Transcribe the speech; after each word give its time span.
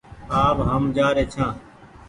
آ 0.43 0.43
و 0.55 0.59
هم 0.69 0.83
جآ 0.95 1.07
ري 1.15 1.25
ڇآن۔ 1.31 1.53